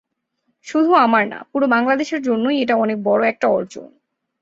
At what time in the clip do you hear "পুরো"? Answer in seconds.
1.51-1.65